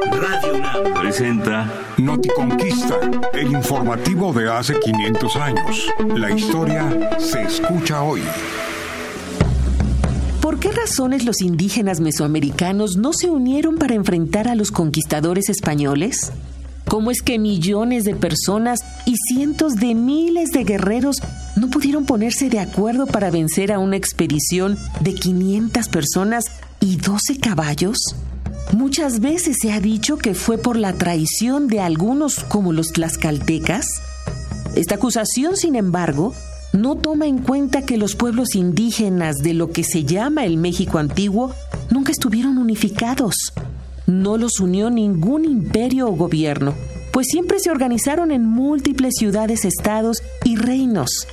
Radio 0.00 0.54
UNAM 0.54 0.94
presenta 1.00 1.70
Noticonquista, 1.98 2.98
el 3.32 3.52
informativo 3.52 4.32
de 4.32 4.50
hace 4.50 4.78
500 4.78 5.36
años. 5.36 5.86
La 6.16 6.30
historia 6.30 7.18
se 7.18 7.42
escucha 7.42 8.02
hoy. 8.02 8.22
¿Por 10.40 10.58
qué 10.58 10.72
razones 10.72 11.24
los 11.24 11.40
indígenas 11.42 12.00
mesoamericanos 12.00 12.96
no 12.96 13.12
se 13.12 13.30
unieron 13.30 13.76
para 13.76 13.94
enfrentar 13.94 14.48
a 14.48 14.54
los 14.54 14.70
conquistadores 14.70 15.48
españoles? 15.48 16.32
¿Cómo 16.88 17.10
es 17.10 17.22
que 17.22 17.38
millones 17.38 18.04
de 18.04 18.14
personas 18.14 18.80
y 19.06 19.14
cientos 19.16 19.74
de 19.74 19.94
miles 19.94 20.50
de 20.50 20.64
guerreros 20.64 21.16
no 21.56 21.68
pudieron 21.68 22.06
ponerse 22.06 22.48
de 22.48 22.60
acuerdo 22.60 23.06
para 23.06 23.30
vencer 23.30 23.72
a 23.72 23.78
una 23.78 23.96
expedición 23.96 24.78
de 25.00 25.14
500 25.14 25.88
personas 25.88 26.44
y 26.80 26.96
12 26.96 27.38
caballos? 27.38 27.98
Muchas 28.72 29.20
veces 29.20 29.58
se 29.60 29.70
ha 29.70 29.80
dicho 29.80 30.16
que 30.16 30.34
fue 30.34 30.56
por 30.56 30.78
la 30.78 30.94
traición 30.94 31.68
de 31.68 31.80
algunos 31.80 32.42
como 32.42 32.72
los 32.72 32.92
tlaxcaltecas. 32.92 33.86
Esta 34.74 34.94
acusación, 34.94 35.58
sin 35.58 35.76
embargo, 35.76 36.34
no 36.72 36.96
toma 36.96 37.26
en 37.26 37.38
cuenta 37.38 37.82
que 37.82 37.98
los 37.98 38.16
pueblos 38.16 38.54
indígenas 38.54 39.36
de 39.36 39.52
lo 39.52 39.70
que 39.70 39.84
se 39.84 40.04
llama 40.04 40.46
el 40.46 40.56
México 40.56 40.98
antiguo 40.98 41.52
nunca 41.90 42.12
estuvieron 42.12 42.56
unificados. 42.56 43.34
No 44.06 44.38
los 44.38 44.58
unió 44.58 44.88
ningún 44.88 45.44
imperio 45.44 46.08
o 46.08 46.16
gobierno, 46.16 46.74
pues 47.12 47.26
siempre 47.30 47.60
se 47.60 47.70
organizaron 47.70 48.30
en 48.32 48.46
múltiples 48.46 49.16
ciudades, 49.18 49.66
estados 49.66 50.22
y 50.44 50.56
reinos. 50.56 51.28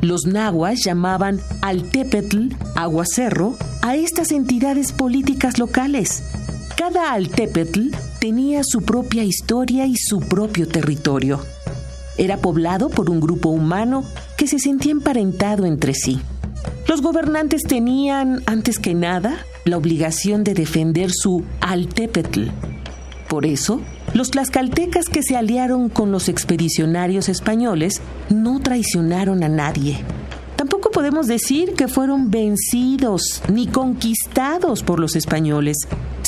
Los 0.00 0.26
nahuas 0.26 0.84
llamaban 0.84 1.40
al 1.60 1.90
Tepetl, 1.90 2.50
aguacerro, 2.76 3.56
a 3.82 3.96
estas 3.96 4.30
entidades 4.30 4.92
políticas 4.92 5.58
locales. 5.58 6.22
Cada 6.76 7.12
Altepetl 7.12 7.90
tenía 8.18 8.62
su 8.64 8.82
propia 8.82 9.22
historia 9.22 9.86
y 9.86 9.94
su 9.96 10.18
propio 10.20 10.66
territorio. 10.66 11.40
Era 12.18 12.38
poblado 12.38 12.90
por 12.90 13.10
un 13.10 13.20
grupo 13.20 13.48
humano 13.48 14.04
que 14.36 14.48
se 14.48 14.58
sentía 14.58 14.90
emparentado 14.90 15.66
entre 15.66 15.94
sí. 15.94 16.20
Los 16.88 17.00
gobernantes 17.00 17.62
tenían, 17.62 18.42
antes 18.46 18.78
que 18.78 18.94
nada, 18.94 19.38
la 19.64 19.76
obligación 19.76 20.42
de 20.42 20.54
defender 20.54 21.10
su 21.12 21.44
Altepetl. 21.60 22.48
Por 23.28 23.46
eso, 23.46 23.80
los 24.12 24.32
tlaxcaltecas 24.32 25.06
que 25.06 25.22
se 25.22 25.36
aliaron 25.36 25.88
con 25.88 26.10
los 26.10 26.28
expedicionarios 26.28 27.28
españoles 27.28 28.00
no 28.30 28.60
traicionaron 28.60 29.44
a 29.44 29.48
nadie. 29.48 30.04
Tampoco 30.56 30.90
podemos 30.90 31.26
decir 31.26 31.74
que 31.74 31.88
fueron 31.88 32.30
vencidos 32.30 33.42
ni 33.52 33.66
conquistados 33.66 34.82
por 34.82 35.00
los 35.00 35.16
españoles, 35.16 35.78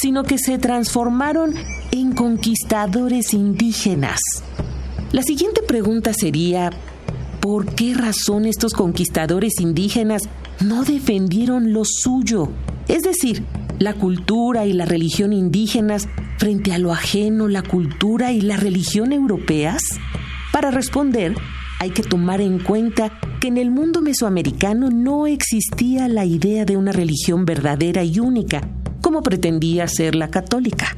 sino 0.01 0.23
que 0.23 0.39
se 0.39 0.59
transformaron 0.59 1.55
en 1.91 2.13
conquistadores 2.13 3.35
indígenas. 3.35 4.21
La 5.13 5.23
siguiente 5.23 5.63
pregunta 5.63 6.13
sería, 6.13 6.71
¿por 7.41 7.75
qué 7.75 7.95
razón 7.95 8.45
estos 8.45 8.73
conquistadores 8.73 9.61
indígenas 9.61 10.23
no 10.61 10.85
defendieron 10.85 11.73
lo 11.73 11.85
suyo? 11.85 12.51
Es 12.89 13.03
decir, 13.03 13.45
la 13.79 13.95
cultura 13.95 14.67
y 14.67 14.73
la 14.73 14.85
religión 14.85 15.33
indígenas 15.33 16.09
frente 16.39 16.73
a 16.73 16.79
lo 16.79 16.93
ajeno, 16.93 17.49
la 17.49 17.63
cultura 17.63 18.33
y 18.33 18.41
la 18.41 18.57
religión 18.57 19.13
europeas? 19.13 19.83
Para 20.53 20.71
responder, 20.71 21.35
hay 21.81 21.91
que 21.91 22.03
tomar 22.03 22.41
en 22.41 22.59
cuenta 22.59 23.19
que 23.41 23.49
en 23.49 23.59
el 23.59 23.71
mundo 23.71 24.01
mesoamericano 24.01 24.91
no 24.91 25.27
existía 25.27 26.09
la 26.09 26.25
idea 26.25 26.65
de 26.65 26.77
una 26.77 26.93
religión 26.93 27.45
verdadera 27.45 28.03
y 28.05 28.19
única, 28.19 28.67
como 29.01 29.23
pretendía 29.23 29.89
ser 29.89 30.15
la 30.15 30.29
católica. 30.29 30.97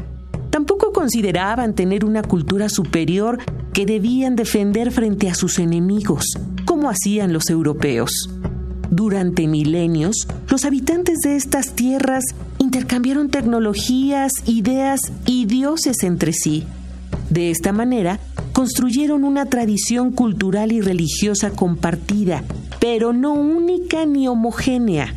Tampoco 0.51 0.93
consideraban 0.93 1.75
tener 1.75 2.05
una 2.05 2.23
cultura 2.23 2.69
superior 2.69 3.39
que 3.73 3.87
debían 3.87 4.35
defender 4.35 4.91
frente 4.91 5.29
a 5.29 5.35
sus 5.35 5.59
enemigos, 5.59 6.25
como 6.65 6.91
hacían 6.91 7.33
los 7.33 7.51
europeos. 7.51 8.29
Durante 8.91 9.47
milenios, 9.47 10.27
los 10.49 10.65
habitantes 10.65 11.19
de 11.19 11.37
estas 11.37 11.75
tierras 11.75 12.25
intercambiaron 12.59 13.29
tecnologías, 13.29 14.33
ideas 14.47 15.01
y 15.27 15.45
dioses 15.45 16.03
entre 16.03 16.33
sí. 16.33 16.65
De 17.29 17.51
esta 17.51 17.73
manera, 17.73 18.19
construyeron 18.53 19.25
una 19.25 19.47
tradición 19.47 20.11
cultural 20.11 20.73
y 20.73 20.81
religiosa 20.81 21.51
compartida, 21.51 22.43
pero 22.81 23.13
no 23.13 23.35
única 23.35 24.07
ni 24.07 24.27
homogénea. 24.27 25.15